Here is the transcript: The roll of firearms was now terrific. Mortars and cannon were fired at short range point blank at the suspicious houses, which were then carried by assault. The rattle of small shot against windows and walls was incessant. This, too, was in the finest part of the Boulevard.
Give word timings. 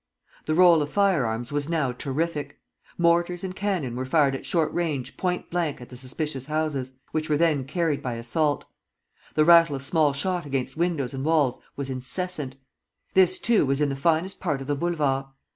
The 0.45 0.55
roll 0.55 0.81
of 0.81 0.91
firearms 0.91 1.51
was 1.51 1.69
now 1.69 1.91
terrific. 1.91 2.59
Mortars 2.97 3.43
and 3.43 3.55
cannon 3.55 3.95
were 3.95 4.03
fired 4.03 4.33
at 4.33 4.47
short 4.47 4.73
range 4.73 5.15
point 5.15 5.51
blank 5.51 5.79
at 5.79 5.89
the 5.89 5.95
suspicious 5.95 6.47
houses, 6.47 6.93
which 7.11 7.29
were 7.29 7.37
then 7.37 7.65
carried 7.65 8.01
by 8.01 8.15
assault. 8.15 8.65
The 9.35 9.45
rattle 9.45 9.75
of 9.75 9.83
small 9.83 10.11
shot 10.13 10.43
against 10.43 10.75
windows 10.75 11.13
and 11.13 11.23
walls 11.23 11.59
was 11.75 11.91
incessant. 11.91 12.55
This, 13.13 13.37
too, 13.37 13.63
was 13.63 13.79
in 13.79 13.89
the 13.89 13.95
finest 13.95 14.39
part 14.39 14.59
of 14.59 14.65
the 14.65 14.75
Boulevard. 14.75 15.25